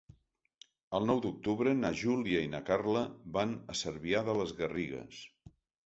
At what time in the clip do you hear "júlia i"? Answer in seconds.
2.01-2.49